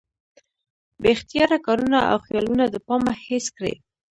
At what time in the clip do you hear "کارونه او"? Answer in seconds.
1.65-2.17